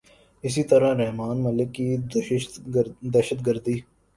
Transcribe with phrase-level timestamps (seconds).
[0.43, 1.87] اسی طرح رحمان ملک کی
[3.13, 3.77] دہشت گردی